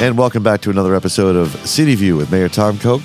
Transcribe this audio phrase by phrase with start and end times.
[0.00, 3.02] And welcome back to another episode of City View with Mayor Tom Koch,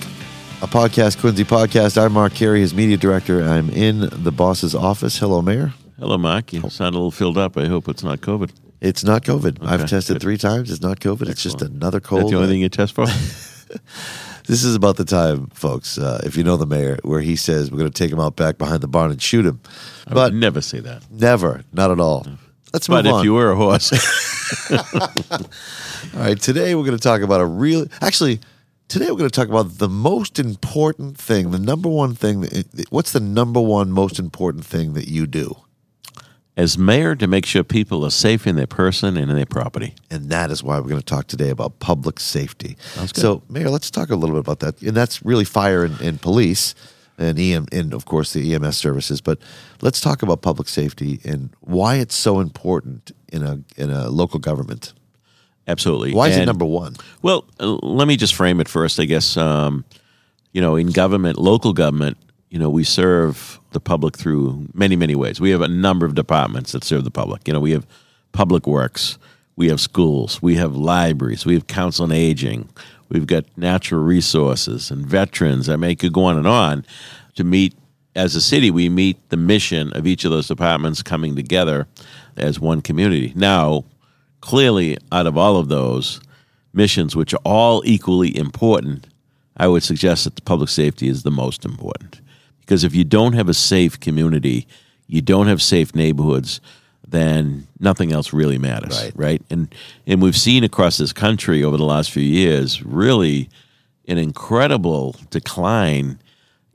[0.62, 2.02] a podcast, Quincy podcast.
[2.02, 3.44] I'm Mark Carey, his media director.
[3.44, 5.18] I'm in the boss's office.
[5.18, 5.74] Hello, Mayor.
[6.00, 6.54] Hello, Mark.
[6.54, 7.58] You sound a little filled up.
[7.58, 8.52] I hope it's not COVID.
[8.80, 9.58] It's not COVID.
[9.62, 10.22] I've tested good.
[10.22, 10.72] three times.
[10.72, 11.28] It's not COVID.
[11.28, 12.32] It's just another That's cold.
[12.32, 13.06] the only thing you test for?
[14.48, 17.72] This is about the time, folks, uh, if you know the mayor, where he says
[17.72, 19.60] we're going to take him out back behind the barn and shoot him.
[20.06, 21.02] I But would never say that.
[21.10, 22.28] never, not at all.
[22.72, 23.04] Let's move on.
[23.06, 23.90] But if you were a horse,
[24.72, 25.40] All
[26.14, 27.88] right, today we're going to talk about a real.
[28.02, 28.40] Actually,
[28.88, 32.42] today we're going to talk about the most important thing, the number one thing.
[32.42, 35.58] That, what's the number one most important thing that you do?
[36.58, 39.94] as mayor, to make sure people are safe in their person and in their property.
[40.10, 42.78] And that is why we're going to talk today about public safety.
[43.22, 44.82] So, Mayor, let's talk a little bit about that.
[44.82, 46.74] And that's really fire and, and police
[47.18, 49.22] and EM, and of course the EMS services.
[49.22, 49.40] But
[49.82, 54.40] let's talk about public safety and why it's so important in a in a local
[54.40, 54.94] government.
[55.68, 56.14] Absolutely.
[56.14, 56.96] Why is it number one?
[57.24, 59.00] Well, let me just frame it first.
[59.00, 59.84] I guess um,
[60.56, 62.18] you know, in government, local government,
[62.50, 65.42] you know, we serve the public through many, many ways.
[65.42, 67.46] We have a number of departments that serve the public.
[67.46, 67.86] You know, we have
[68.32, 69.18] public works,
[69.58, 72.70] we have schools, we have libraries, we have council on aging,
[73.10, 75.68] we've got natural resources and veterans.
[75.68, 76.86] I mean, it could go on and on.
[77.36, 77.76] To meet
[78.16, 81.88] as a city, we meet the mission of each of those departments coming together
[82.38, 83.34] as one community.
[83.36, 83.84] Now,
[84.42, 86.22] clearly, out of all of those
[86.74, 89.08] missions, which are all equally important,
[89.58, 92.22] I would suggest that the public safety is the most important.
[92.62, 94.68] Because if you don't have a safe community,
[95.08, 96.60] you don't have safe neighborhoods,
[97.08, 99.14] then nothing else really matters, Right.
[99.16, 99.42] right?
[99.50, 99.74] And
[100.08, 103.50] and we've seen across this country over the last few years really
[104.08, 106.18] an incredible decline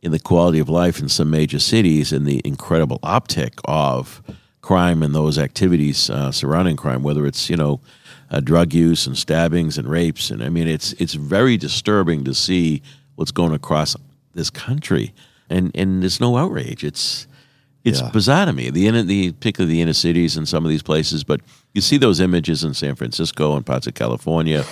[0.02, 4.22] in the quality of life in some major cities and the incredible uptick of
[4.62, 7.80] crime and those activities uh, surrounding crime, whether it's you know
[8.30, 12.34] uh, drug use and stabbings and rapes, and I mean it's it's very disturbing to
[12.34, 12.82] see
[13.16, 13.96] what's going across
[14.34, 15.12] this country,
[15.48, 16.84] and and there's no outrage.
[16.84, 17.26] It's
[17.84, 18.10] it's Yeah.
[18.10, 18.70] bizarre to me.
[18.70, 21.40] The inner, the particularly the inner cities and some of these places, but
[21.74, 24.64] you see those images in San Francisco and parts of California.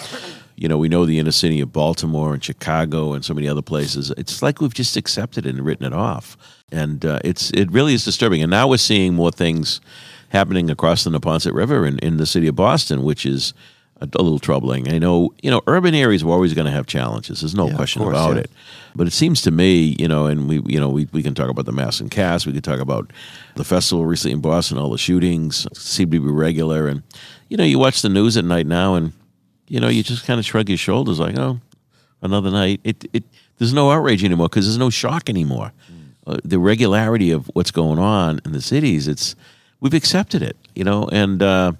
[0.61, 3.63] You know, we know the inner city of Baltimore and Chicago and so many other
[3.63, 4.11] places.
[4.17, 6.37] It's like we've just accepted it and written it off,
[6.73, 8.43] and uh, it's it really is disturbing.
[8.43, 9.81] And now we're seeing more things
[10.31, 13.55] happening across the Neponset River in, in the city of Boston, which is
[14.01, 14.93] a, a little troubling.
[14.93, 17.41] I know, you know, urban areas are always going to have challenges.
[17.41, 18.43] There's no Yeah, question course, about yeah.
[18.43, 18.51] it.
[18.95, 21.49] But it seems to me, you know, and we, you know, we, we can talk
[21.49, 22.47] about the Mass and Cass.
[22.47, 23.13] We could talk about
[23.55, 24.77] the festival recently in Boston.
[24.77, 27.03] All the shootings seem to be regular, and
[27.49, 29.13] you know, you watch the news at night now, and
[29.69, 31.61] you know, you just kind of shrug your shoulders, like, oh,
[32.23, 32.81] another night.
[32.85, 33.25] It, it,
[33.59, 35.73] there's no outrage anymore because there's no shock anymore.
[36.27, 39.35] Uh, the regularity of what's going on in the cities, it's
[39.81, 41.73] we've accepted it, you know, and uh,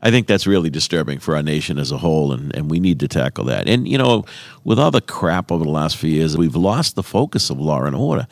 [0.00, 3.00] I think that's really disturbing for our nation as a whole, and, and we need
[3.00, 3.68] to tackle that.
[3.68, 4.24] And you know,
[4.64, 7.82] with all the crap over the last few years, we've lost the focus of law
[7.84, 8.26] and order.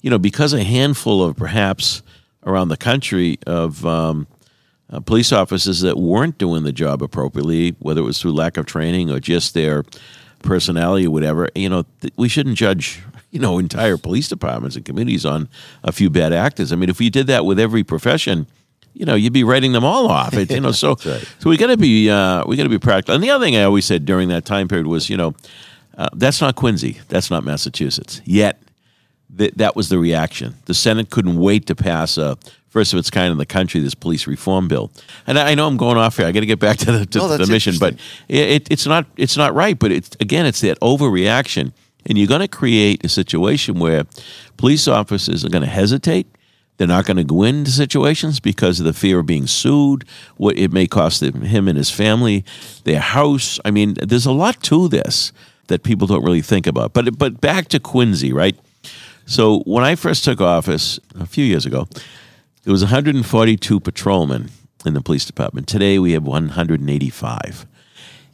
[0.00, 2.02] You know, because a handful of perhaps
[2.44, 4.26] around the country of um,
[4.92, 8.66] uh, police officers that weren't doing the job appropriately, whether it was through lack of
[8.66, 9.84] training or just their
[10.42, 14.84] personality or whatever, you know, th- we shouldn't judge, you know, entire police departments and
[14.84, 15.48] communities on
[15.82, 16.72] a few bad actors.
[16.72, 18.46] I mean, if we did that with every profession,
[18.92, 20.34] you know, you'd be writing them all off.
[20.34, 21.26] It, you know, so right.
[21.38, 23.14] so we got to be uh, we got to be practical.
[23.14, 25.34] And the other thing I always said during that time period was, you know,
[25.96, 28.20] uh, that's not Quincy, that's not Massachusetts.
[28.24, 28.60] Yet
[29.30, 30.56] that was the reaction.
[30.66, 32.36] The Senate couldn't wait to pass a
[32.72, 34.90] first of its kind in the country this police reform bill.
[35.26, 36.26] And I, know I'm going off here.
[36.26, 37.96] I got to get back to the, to No, the mission, but
[38.28, 39.78] it, it's not it's not right.
[39.78, 41.72] But it's again, it's that overreaction,
[42.06, 44.04] and you're going to create a situation where
[44.56, 46.26] police officers are going to hesitate.
[46.78, 50.04] They're not going to go into situations because of the fear of being sued.
[50.36, 52.44] What it may cost them, him and his family,
[52.84, 53.60] their house.
[53.64, 55.32] I mean, there's a lot to this
[55.66, 56.94] that people don't really think about.
[56.94, 58.56] But but back to Quincy, right?
[59.26, 61.86] So when I first took office a few years ago,
[62.64, 64.50] there was 142 patrolmen
[64.86, 65.66] in the police department.
[65.66, 67.66] Today we have 185.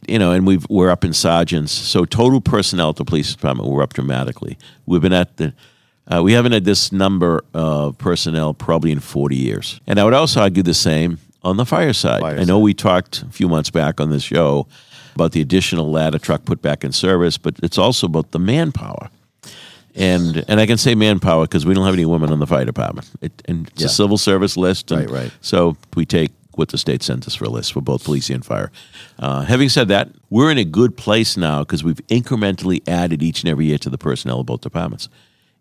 [0.07, 1.71] You know, and we've we're up in sergeants.
[1.71, 4.57] So total personnel at the police department we're up dramatically.
[4.85, 5.53] We've been at the
[6.11, 9.79] uh, we haven't had this number of personnel probably in 40 years.
[9.85, 12.21] And I would also argue the same on the fire side.
[12.21, 14.67] Fire I know we talked a few months back on this show
[15.13, 19.09] about the additional ladder truck put back in service, but it's also about the manpower.
[19.99, 22.65] And and I can say manpower because we don't have any women on the fire
[22.65, 23.09] department.
[23.21, 23.85] It, and it's Yeah.
[23.87, 24.91] a civil service list.
[24.91, 25.31] Right, right.
[25.41, 28.43] So we take what the state sends us for a list for both police and
[28.43, 28.71] fire.
[29.17, 33.41] Uh, having said that, we're in a good place now because we've incrementally added each
[33.43, 35.07] and every year to the personnel of both departments.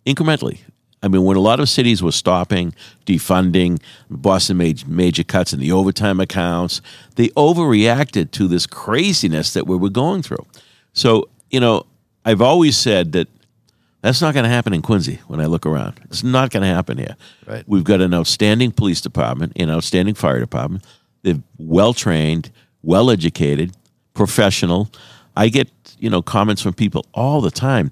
[0.06, 0.58] Incrementally.
[1.00, 2.74] I mean, when a lot of cities were stopping,
[3.06, 3.80] defunding,
[4.10, 6.80] Boston made major cuts in the overtime accounts,
[7.14, 10.44] they overreacted to this craziness that we were going through.
[10.94, 11.86] So, you know,
[12.24, 13.28] I've always said that
[14.00, 16.00] that's not going to happen in Quincy when I look around.
[16.04, 17.16] It's not going to happen here.
[17.46, 17.64] Right.
[17.66, 20.84] We've got an outstanding police department, an outstanding fire department.
[21.22, 22.50] They're well trained,
[22.82, 23.76] well educated,
[24.14, 24.90] professional.
[25.36, 27.90] I get, you know, comments from people all the time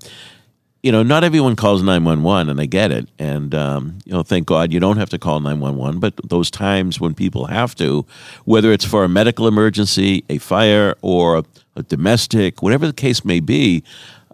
[0.86, 3.08] you know, not everyone calls 911, and I get it.
[3.18, 5.98] And, um, you know, thank God you don't have to call 911.
[5.98, 8.06] But those times when people have to,
[8.44, 11.44] whether it's for a medical emergency, a fire, or a,
[11.74, 13.82] a domestic, whatever the case may be,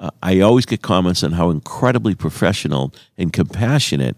[0.03, 4.17] uh, I always get comments on how incredibly professional and compassionate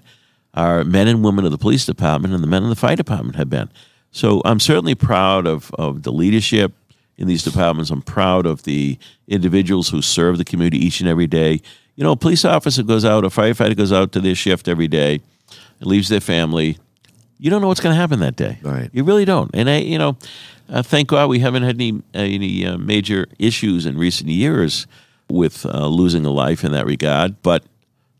[0.54, 3.36] our men and women of the police department and the men in the fire department
[3.36, 3.70] have been.
[4.10, 6.72] So I'm certainly proud of, of the leadership
[7.16, 7.90] in these departments.
[7.90, 8.98] I'm proud of the
[9.28, 11.60] individuals who serve the community each and every day
[11.96, 14.88] you know, a police officer goes out, a firefighter goes out to their shift every
[14.88, 15.20] day,
[15.80, 16.78] and leaves their family.
[17.38, 18.58] You don't know what's going to happen that day.
[18.62, 18.90] Right.
[18.92, 19.50] You really don't.
[19.54, 20.16] And I, you know,
[20.68, 24.86] uh, thank God we haven't had any any uh, major issues in recent years
[25.34, 27.42] with uh, losing a life in that regard.
[27.42, 27.64] But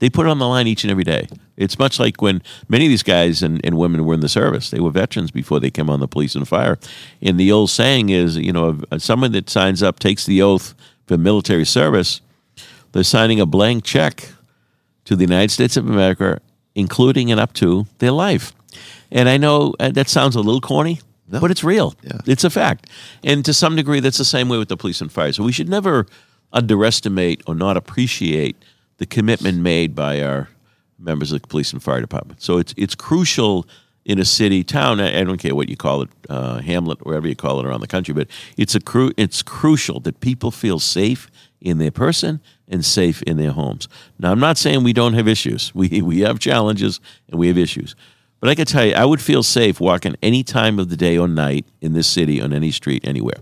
[0.01, 1.29] they put it on the line each and every day.
[1.57, 4.71] It's much like when many of these guys and, and women were in the service.
[4.71, 6.79] They were veterans before they came on the police and fire.
[7.23, 10.75] And the old saying is, you know, someone that signs up takes the oath
[11.07, 12.21] for military service
[12.95, 14.29] they're signing a blank check
[15.05, 16.41] to the United States of America,
[16.77, 18.53] including and up to their life.
[19.11, 21.41] And I know uh, that sounds a little corny, no.
[21.41, 21.97] but it's real.
[22.03, 22.21] Yeah.
[22.25, 22.89] It's a fact.
[23.25, 25.33] And to some degree, that's the same way with the police and fire.
[25.33, 26.07] So we should never
[26.55, 28.57] underestimate or not appreciate
[28.97, 30.49] the commitment made by our
[30.99, 32.41] members of the police and fire department.
[32.41, 33.67] So it's it's crucial
[34.05, 35.01] in a city, town.
[35.01, 37.87] I don't care what you call it, uh, hamlet, wherever you call it around the
[37.87, 41.31] country, but it's a cru- it's crucial that people feel safe
[41.61, 43.89] in their person and safe in their homes.
[44.19, 45.75] Now, I'm not saying we don't have issues.
[45.75, 47.97] We, we have challenges and we have issues.
[48.41, 51.17] But I can tell you, I would feel safe walking any time of the day
[51.17, 53.39] or night in this city, on any street, anywhere.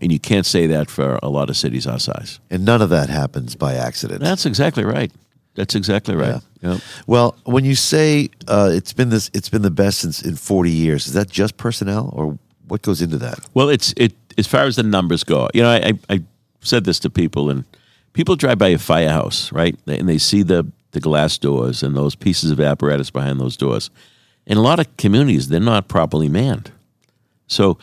[0.00, 2.38] And you can't say that for a lot of cities our size.
[2.50, 4.20] And none of that happens by accident.
[4.20, 5.10] That's exactly right.
[5.54, 6.42] That's exactly right.
[6.60, 6.72] Yeah.
[6.72, 6.80] Yep.
[7.06, 10.70] Well, when you say uh, it's been this, it's been the best since in 40
[10.70, 11.06] years.
[11.06, 12.38] Is that just personnel, or
[12.68, 13.38] what goes into that?
[13.54, 15.48] Well, it's it as far as the numbers go.
[15.54, 16.22] You know, I, I
[16.60, 17.64] said this to people, and
[18.12, 19.78] people drive by a firehouse, right?
[19.86, 23.90] And they see the, the glass doors and those pieces of apparatus behind those doors.
[24.46, 26.70] In a lot of communities, they're not properly manned.
[27.46, 27.78] So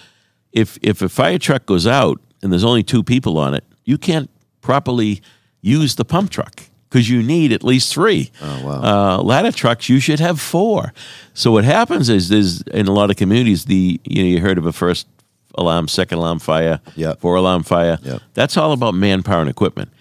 [0.53, 3.97] if, if a fire truck goes out and there's only two people on it, you
[3.97, 4.29] can't
[4.61, 5.21] properly
[5.61, 6.61] use the pump truck
[6.93, 8.31] because you need at least three.
[8.39, 9.17] Oh, wow.
[9.17, 10.93] Uh, ladder trucks, you should have four.
[11.33, 14.59] So what happens is, there's in a lot of communities, the you know you heard
[14.59, 15.07] of a first
[15.55, 17.19] alarm, second alarm fire, yep.
[17.19, 17.97] four alarm fire.
[18.03, 18.21] Yep.
[18.35, 19.91] That's all about manpower and equipment.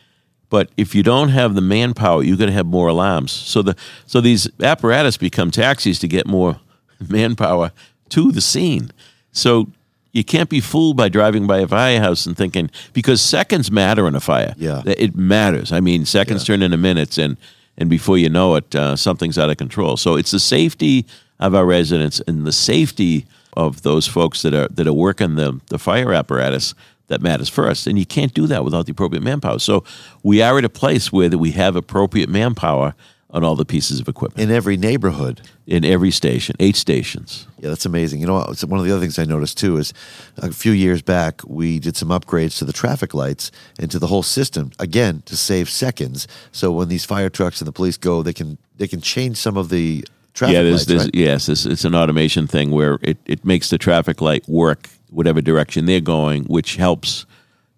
[0.50, 3.32] But if you don't have the manpower, you're going to have more alarms.
[3.32, 6.60] So the so these apparatus become taxis to get more
[7.08, 7.72] manpower
[8.10, 8.90] to the scene.
[9.32, 9.68] So
[10.12, 14.14] you can't be fooled by driving by a firehouse and thinking because seconds matter in
[14.14, 14.54] a fire.
[14.56, 15.72] Yeah, it matters.
[15.72, 16.54] I mean, seconds yeah.
[16.54, 17.36] turn into minutes, and
[17.78, 19.96] and before you know it, uh, something's out of control.
[19.96, 21.06] So it's the safety
[21.40, 25.60] of our residents and the safety of those folks that are that are working the
[25.68, 26.74] the fire apparatus
[27.08, 27.86] that matters first.
[27.86, 29.58] And you can't do that without the appropriate manpower.
[29.58, 29.84] So
[30.22, 32.94] we are at a place where we have appropriate manpower
[33.32, 34.42] on all the pieces of equipment.
[34.42, 35.40] In every neighborhood.
[35.66, 37.46] In every station, eight stations.
[37.58, 38.20] Yeah, that's amazing.
[38.20, 39.94] You know, uh, one of the other things I noticed too is
[40.36, 44.08] a few years back, we did some upgrades to the traffic lights and to the
[44.08, 46.28] whole system, again, to save seconds.
[46.50, 49.56] So when these fire trucks and the police go, they can they can change some
[49.56, 50.84] of the traffic yeah, there's, lights.
[50.86, 51.14] There's, right?
[51.14, 55.40] Yes, it's, it's an automation thing where it, it makes the traffic light work whatever
[55.40, 57.26] direction they're going, which helps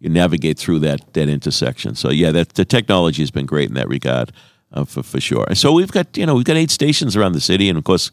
[0.01, 1.95] you navigate through that that intersection.
[1.95, 4.33] So yeah, that the technology has been great in that regard,
[4.75, 5.47] uh, for for sure.
[5.55, 8.11] So we've got you know we've got eight stations around the city, and of course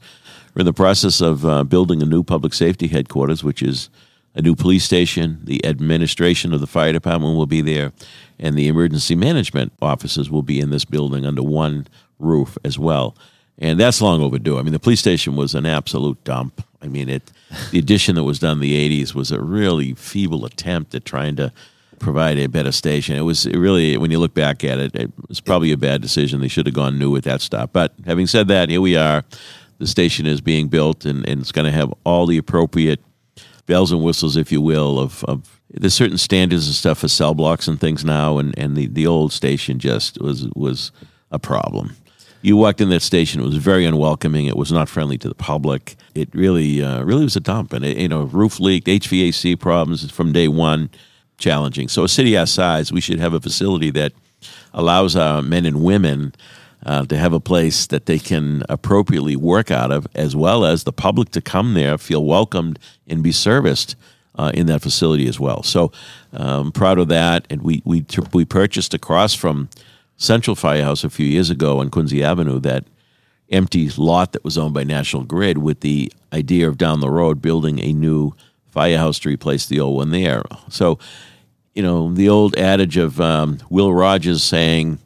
[0.54, 3.90] we're in the process of uh, building a new public safety headquarters, which is
[4.36, 5.40] a new police station.
[5.44, 7.92] The administration of the fire department will be there,
[8.40, 11.88] and the emergency management offices will be in this building under one
[12.20, 13.16] roof as well.
[13.58, 14.58] And that's long overdue.
[14.58, 16.66] I mean, the police station was an absolute dump.
[16.82, 17.32] I mean, it
[17.72, 21.36] the addition that was done in the '80s was a really feeble attempt at trying
[21.36, 21.52] to
[22.02, 23.16] provide a better station.
[23.16, 26.02] It was it really, when you look back at it, it was probably a bad
[26.02, 26.42] decision.
[26.42, 27.72] They should have gone new with that stop.
[27.72, 29.24] But having said that, here we are.
[29.78, 33.00] The station is being built, and, and it's going to have all the appropriate
[33.66, 37.34] bells and whistles, if you will, of, of there's certain standards and stuff for cell
[37.34, 40.92] blocks and things now, and, and the, the old station just was was
[41.32, 41.96] a problem
[42.42, 43.42] you walked in that station.
[43.42, 44.48] It was very unwelcoming.
[44.48, 45.96] It was not friendly to the public.
[46.16, 47.72] It really, uh, really was a dump.
[47.74, 50.90] And it, you know, roof leak, HVAC problems from day one,
[51.42, 51.90] challenging.
[51.90, 54.14] So a city our size, we should have a facility that
[54.74, 56.34] allows our men and women
[56.86, 60.84] uh, to have a place that they can appropriately work out of, as well as
[60.84, 63.96] the public to come there, feel welcomed, and be serviced
[64.36, 65.62] uh, in that facility as well.
[65.64, 65.92] So
[66.34, 67.46] um, proud of that.
[67.50, 69.70] And we we we purchased across from
[70.18, 72.86] Central Firehouse a few years ago on Quincy Avenue that
[73.52, 77.42] empty lot that was owned by National Grid with the idea of down the road
[77.42, 78.34] building a new
[78.70, 80.44] firehouse to replace the old one there.
[80.70, 80.98] So,
[81.74, 85.00] you know, the old adage of um, Will Rogers saying,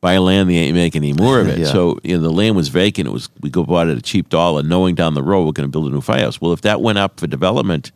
[0.00, 1.60] buy land, they ain't making any more of it.
[1.60, 1.66] yeah.
[1.66, 3.08] So, you know, the land was vacant.
[3.08, 5.52] It was, we go bought it at a cheap dollar, knowing down the road we're
[5.52, 6.40] going to build a new firehouse.
[6.40, 7.90] Well, if that went up for development,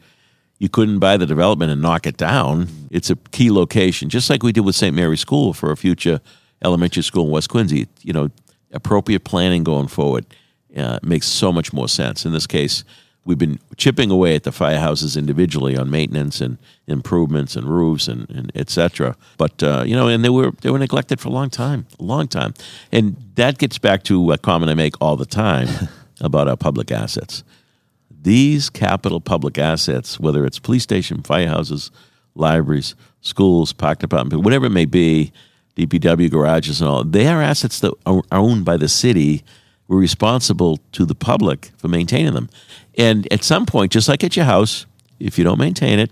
[0.59, 2.69] you couldn't buy the development and knock it down.
[2.91, 4.95] It's a key location, just like we did with St.
[4.95, 6.21] Mary's School for a future
[6.65, 7.87] elementary school in West Quincy.
[8.03, 8.31] You know,
[8.73, 10.27] appropriate planning going forward
[10.77, 12.25] uh, makes so much more sense.
[12.25, 12.85] In this case,
[13.29, 16.57] we've been chipping away at the firehouses individually on maintenance and
[16.87, 19.15] improvements and roofs and, and et cetera.
[19.37, 22.03] But uh, you know, and they were they were neglected for a long time, a
[22.03, 22.55] long time,
[22.91, 25.69] and that gets back to a comment I make all the time
[26.21, 27.45] about our public assets
[28.23, 31.91] these capital public assets, whether it's police station, firehouses,
[32.35, 35.33] libraries, schools, park department, whatever it may be,
[35.77, 39.45] DPW garages and all, they are assets that are owned by the city.
[39.89, 42.51] We're responsible to the public for maintaining them.
[42.97, 44.87] And at some point, just like at your house,
[45.19, 46.11] if you don't maintain it,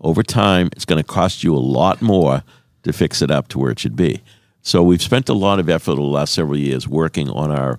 [0.00, 2.42] over time, it's going to cost you a lot more
[2.82, 4.22] to fix it up to where it should be.
[4.62, 7.78] So we've spent a lot of effort over the last several years working on our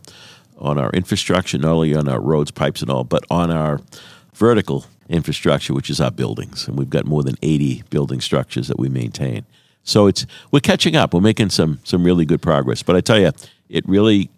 [0.57, 3.81] on our infrastructure, not only on our roads, pipes, and all, but on our
[4.35, 6.67] vertical infrastructure, which is our buildings.
[6.67, 9.43] And we've got more than 80 building structures that we maintain.
[9.83, 11.13] So it's we're catching up.
[11.13, 12.83] We're making some some really good progress.
[12.83, 13.31] But I tell you,
[13.69, 14.29] it really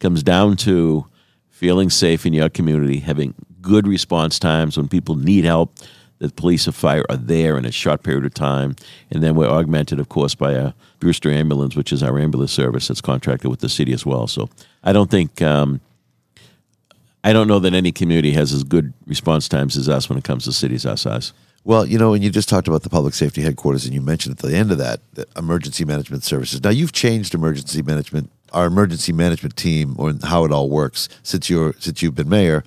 [0.00, 1.06] comes down to
[1.50, 5.78] feeling safe in your community, having good response times when people need help,
[6.18, 8.76] the police and fire are there in a short period of time.
[9.10, 12.88] And then we're augmented, of course, by a Brewster ambulance, which is our ambulance service
[12.88, 14.26] that's contracted with the city as well.
[14.26, 14.48] So
[14.82, 15.80] I don't think, um,
[17.22, 20.24] I don't know that any community has as good response times as us when it
[20.24, 21.32] comes to cities our size.
[21.64, 24.38] Well, you know, and you just talked about the public safety headquarters, and you mentioned
[24.38, 26.62] at the end of that, the emergency management services.
[26.62, 31.50] Now, you've changed emergency management, our emergency management team, or how it all works since
[31.50, 32.64] you're since you've been mayor,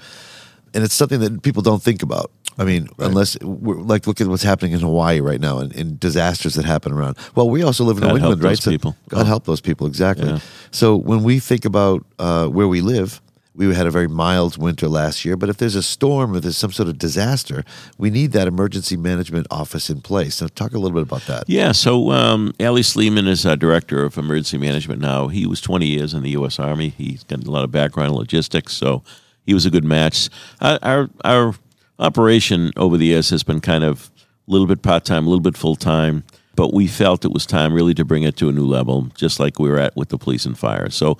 [0.73, 2.31] and it's something that people don't think about.
[2.59, 3.07] I mean, right.
[3.07, 6.91] unless like look at what's happening in Hawaii right now and, and, disasters that happen
[6.91, 7.17] around.
[7.33, 8.57] Well, we also live in God New England, right?
[8.57, 8.97] So people.
[9.07, 10.27] God help those people, exactly.
[10.27, 10.39] Yeah.
[10.71, 13.21] So when we think about uh, where we live,
[13.67, 15.35] we had a very mild winter last year.
[15.35, 17.65] But if there's a storm, if there's some sort of disaster,
[17.97, 20.35] we need that emergency management office in place.
[20.35, 21.43] So talk a little bit about that.
[21.47, 21.73] Yeah.
[21.73, 25.27] So um, Ali Sleeman is our director of emergency management now.
[25.27, 26.57] He was 20 years in the U.S.
[26.57, 26.89] Army.
[26.89, 29.03] He's got a lot of background in logistics, so
[29.45, 30.29] he was a good match.
[30.61, 31.53] Uh, our our
[31.99, 34.09] operation over the years has been kind of
[34.47, 36.23] a little bit part time, a little bit full time,
[36.55, 39.37] but we felt it was time really to bring it to a new level, just
[39.37, 40.89] like we were at with the police and fire.
[40.89, 41.17] So,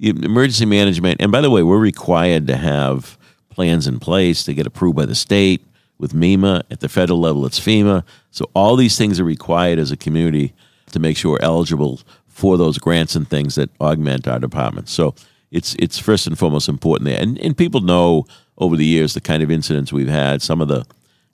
[0.00, 3.18] emergency management, and by the way, we're required to have
[3.50, 5.66] plans in place to get approved by the state
[5.98, 6.62] with MEMA.
[6.70, 8.04] At the federal level, it's FEMA.
[8.30, 10.54] So, all these things are required as a community
[10.92, 14.88] to make sure we're eligible for those grants and things that augment our department.
[14.88, 15.14] So,
[15.50, 17.20] it's it's first and foremost important there.
[17.20, 18.26] And, and people know
[18.56, 20.86] over the years the kind of incidents we've had, some of the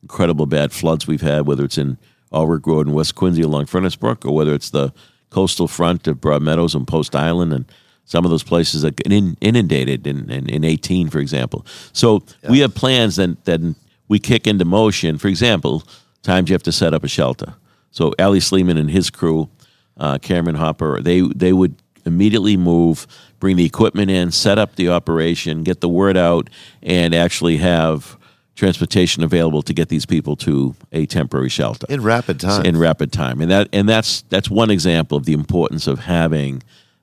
[0.02, 1.98] incredible bad floods we've had, whether it's in
[2.32, 4.92] Ulrich Road in West Quincy along Furnace Brook, or whether it's the
[5.30, 7.66] coastal front of Broad Meadows and Post Island, and
[8.06, 11.66] some of those places that get inundated in, in, in 18, for example.
[11.92, 12.50] So yeah.
[12.50, 13.60] we have plans that, that
[14.08, 15.18] we kick into motion.
[15.18, 15.82] For example,
[16.22, 17.54] times you have to set up a shelter.
[17.90, 19.48] So Ali Sleeman and his crew,
[19.96, 23.06] uh, Cameron Hopper, they, they would immediately move,
[23.40, 26.48] bring the equipment in, set up the operation, get the word out,
[26.82, 28.16] and actually have
[28.54, 32.64] transportation available to get these people to a temporary shelter in rapid time.
[32.64, 36.62] In rapid time, and that and that's that's one example of the importance of having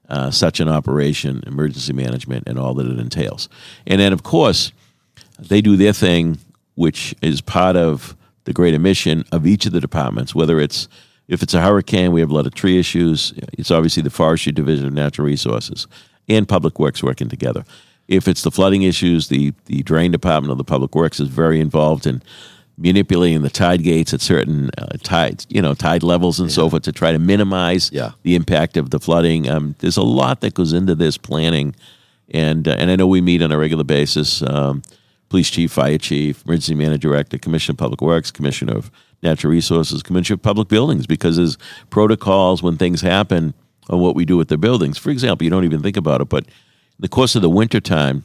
[0.09, 3.49] uh, such an operation, emergency management, and all that it entails.
[3.87, 4.71] And then, of course,
[5.39, 6.37] they do their thing,
[6.75, 10.87] which is part of the greater mission of each of the departments, whether it's
[11.29, 13.33] if it's a hurricane, we have a lot of tree issues.
[13.53, 15.87] It's obviously the Forestry Division of Natural Resources
[16.27, 17.63] and Public Works working together.
[18.09, 21.61] If it's the flooding issues, the, the Drain Department of the Public Works is very
[21.61, 22.21] involved in
[22.77, 26.55] manipulating the tide gates at certain uh, tides, you know, tide levels and yeah.
[26.55, 28.11] so forth to try to minimize yeah.
[28.23, 29.47] the impact of the flooding.
[29.47, 31.75] Um, there's a lot that goes into this planning,
[32.29, 34.41] and uh, and I know we meet on a regular basis.
[34.41, 34.81] Um,
[35.29, 38.91] police chief, fire chief, emergency manager, director, commissioner of public works, commissioner of
[39.23, 41.57] natural resources, commissioner of public buildings, because there's
[41.89, 43.53] protocols when things happen
[43.89, 44.97] on what we do with the buildings.
[44.97, 46.51] For example, you don't even think about it, but in
[46.99, 48.23] the course of the wintertime,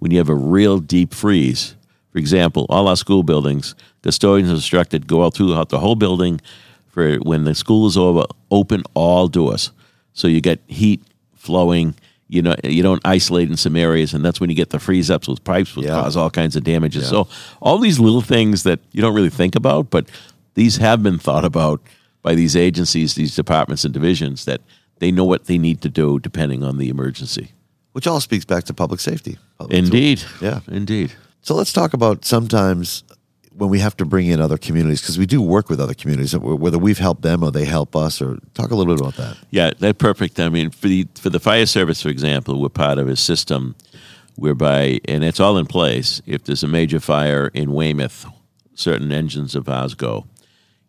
[0.00, 1.76] when you have a real deep freeze,
[2.18, 6.40] for example, all our school buildings, custodians are instructed go out throughout the whole building
[6.88, 9.70] for when the school is over, open all doors.
[10.14, 11.00] So you get heat
[11.36, 11.94] flowing.
[12.28, 15.10] You know, you don't isolate in some areas, and that's when you get the freeze
[15.12, 16.02] ups with pipes, which Yeah.
[16.02, 17.04] cause all kinds of damages.
[17.04, 17.10] Yeah.
[17.10, 17.28] So
[17.62, 20.08] all these little things that you don't really think about, but
[20.54, 21.80] these have been thought about
[22.22, 24.60] by these agencies, these departments and divisions that
[24.98, 27.52] they know what they need to do depending on the emergency.
[27.92, 29.38] Which all speaks back to public safety.
[29.56, 30.20] Public- Indeed.
[30.42, 30.60] Yeah.
[30.66, 31.12] Indeed.
[31.42, 33.04] So let's talk about sometimes
[33.58, 36.36] when we have to bring in other communities because we do work with other communities,
[36.36, 38.22] whether we've helped them or they help us.
[38.22, 39.36] Or talk a little bit about that.
[39.50, 40.38] Yeah, that's perfect.
[40.38, 43.74] I mean, for the for the fire service, for example, we're part of a system
[44.36, 46.22] whereby, and it's all in place.
[46.24, 48.26] If there's a major fire in Weymouth,
[48.74, 50.26] certain engines of ours go,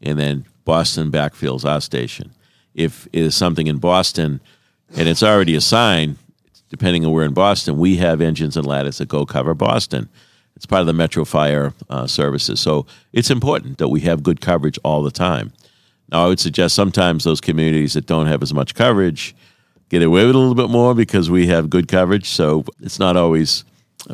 [0.01, 2.31] and then Boston backfills our station.
[2.75, 4.39] If it is something in Boston,
[4.95, 6.17] and it's already assigned,
[6.69, 10.09] depending on where in Boston, we have engines and ladders that go cover Boston.
[10.59, 14.41] It's part of the Metro Fire uh, services, so it's important that we have good
[14.41, 15.53] coverage all the time.
[16.11, 19.33] Now, I would suggest sometimes those communities that don't have as much coverage
[19.87, 22.27] get away with a little bit more because we have good coverage.
[22.27, 23.63] So it's not always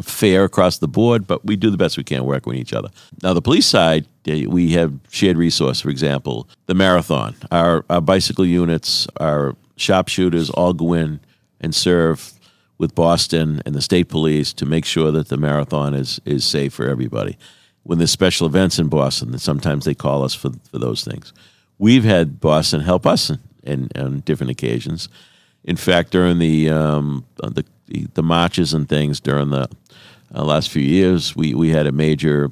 [0.03, 2.89] fair across the board, but we do the best we can working with each other.
[3.23, 5.81] Now, the police side, we have shared resource.
[5.81, 7.35] For example, the marathon.
[7.51, 11.21] Our, our bicycle units, our sharpshooters all go in
[11.59, 12.33] and serve
[12.77, 16.73] with Boston and the state police to make sure that the marathon is is safe
[16.73, 17.37] for everybody.
[17.83, 21.33] When there's special events in Boston, sometimes they call us for, for those things.
[21.77, 23.31] We've had Boston help us
[23.63, 25.07] in, on different occasions.
[25.63, 27.65] In fact, during the um, the,
[28.13, 29.69] the marches and things during the
[30.33, 32.51] uh, last few years, we, we had a major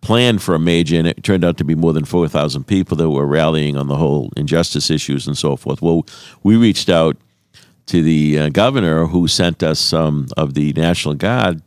[0.00, 3.10] plan for a major, and it turned out to be more than 4,000 people that
[3.10, 5.82] were rallying on the whole injustice issues and so forth.
[5.82, 6.06] Well,
[6.42, 7.16] we reached out
[7.86, 11.62] to the uh, governor who sent us some of the National Guard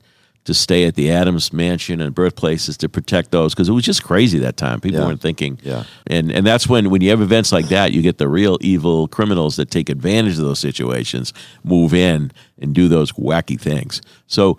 [0.45, 4.03] to stay at the Adams Mansion and birthplaces to protect those because it was just
[4.03, 4.79] crazy that time.
[4.79, 5.05] People Yeah.
[5.05, 5.59] weren't thinking.
[5.63, 5.83] Yeah.
[6.07, 9.07] And and that's when when you have events like that, you get the real evil
[9.07, 11.33] criminals that take advantage of those situations,
[11.63, 14.01] move in and do those wacky things.
[14.27, 14.57] So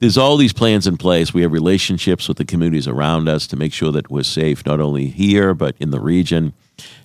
[0.00, 1.34] there's all these plans in place.
[1.34, 4.80] We have relationships with the communities around us to make sure that we're safe, not
[4.80, 6.52] only here but in the region.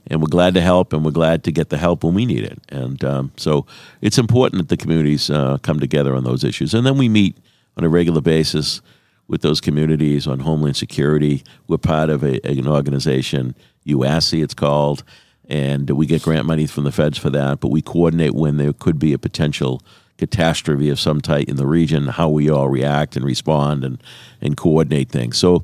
[0.05, 2.43] And we're glad to help, and we're glad to get the help when we need
[2.43, 2.59] it.
[2.69, 3.65] And um, so
[4.01, 6.73] it's important that the communities uh, come together on those issues.
[6.73, 7.37] And then we meet
[7.77, 8.81] on a regular basis
[9.27, 11.43] with those communities on homeland security.
[11.67, 13.55] We're part of a, an organization,
[13.87, 15.03] UASI, it's called,
[15.49, 17.59] and we get grant money from the feds for that.
[17.59, 19.81] But we coordinate when there could be a potential
[20.25, 24.01] catastrophe of some type in the region, how we all react and respond and,
[24.41, 25.37] and coordinate things.
[25.37, 25.63] So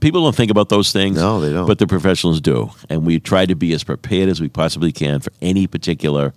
[0.00, 1.16] people don't think about those things.
[1.16, 1.66] No, they don't.
[1.66, 2.70] But the professionals do.
[2.88, 6.32] And we try to be as prepared as we possibly can for any particular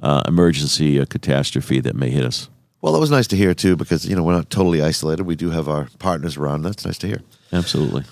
[0.00, 2.48] uh, emergency or catastrophe that may hit us.
[2.80, 5.26] Well, that was nice to hear too, because you know we're not totally isolated.
[5.26, 6.62] We do have our partners around.
[6.62, 7.20] That's nice to hear.
[7.52, 8.04] Absolutely.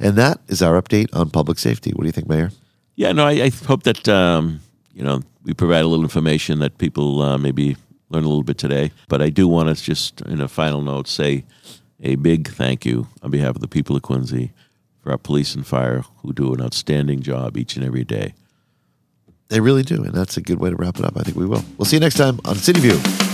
[0.00, 1.92] And that is our update on public safety.
[1.92, 2.50] What do you think, Mayor?
[2.96, 4.60] Yeah, no, I, I hope that um,
[4.92, 7.76] you know we provide a little information that people uh, maybe
[8.12, 8.92] learn a little bit today.
[9.08, 11.44] But I do want to just, in a final note, say
[12.00, 14.52] a big thank you on behalf of the people of Quincy
[15.00, 18.34] for our police and fire who do an outstanding job each and every day.
[19.48, 21.16] They really do, and that's a good way to wrap it up.
[21.16, 21.64] I think we will.
[21.76, 23.31] We'll see you next time on City View.